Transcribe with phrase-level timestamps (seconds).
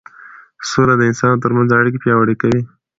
[0.69, 2.61] سوله د انسانانو ترمنځ اړیکې پیاوړې کوي